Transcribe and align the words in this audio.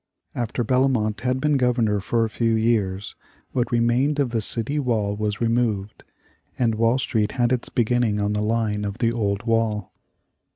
After 0.33 0.63
Bellomont 0.63 1.21
had 1.21 1.39
been 1.39 1.57
Governor 1.57 1.99
for 1.99 2.23
a 2.25 2.29
few 2.31 2.55
years, 2.55 3.15
what 3.51 3.71
remained 3.71 4.17
of 4.19 4.31
the 4.31 4.41
city 4.41 4.79
wall 4.79 5.15
was 5.15 5.39
removed, 5.39 6.03
and 6.57 6.73
Wall 6.73 6.97
Street 6.97 7.33
had 7.33 7.51
its 7.51 7.69
beginning 7.69 8.19
on 8.19 8.33
the 8.33 8.41
line 8.41 8.83
of 8.83 8.97
the 8.97 9.11
old 9.13 9.43
wall. 9.43 9.93